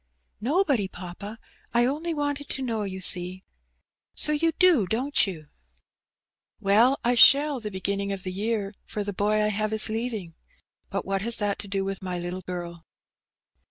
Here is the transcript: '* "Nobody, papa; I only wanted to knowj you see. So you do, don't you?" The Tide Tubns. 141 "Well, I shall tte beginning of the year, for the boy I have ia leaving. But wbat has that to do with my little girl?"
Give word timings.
'* 0.27 0.41
"Nobody, 0.51 0.87
papa; 0.87 1.37
I 1.75 1.85
only 1.85 2.11
wanted 2.11 2.49
to 2.49 2.63
knowj 2.63 2.89
you 2.89 3.01
see. 3.01 3.43
So 4.15 4.31
you 4.31 4.51
do, 4.53 4.87
don't 4.87 5.27
you?" 5.27 5.43
The 5.43 5.43
Tide 5.43 5.43
Tubns. 5.43 6.63
141 6.63 6.81
"Well, 6.81 6.99
I 7.03 7.13
shall 7.13 7.61
tte 7.61 7.71
beginning 7.71 8.11
of 8.11 8.23
the 8.23 8.31
year, 8.31 8.73
for 8.87 9.03
the 9.03 9.13
boy 9.13 9.43
I 9.43 9.49
have 9.49 9.71
ia 9.71 9.79
leaving. 9.89 10.33
But 10.89 11.05
wbat 11.05 11.21
has 11.21 11.37
that 11.37 11.59
to 11.59 11.67
do 11.67 11.85
with 11.85 12.01
my 12.01 12.17
little 12.17 12.41
girl?" 12.41 12.83